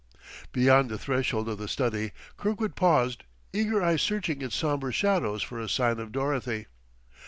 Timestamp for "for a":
5.43-5.69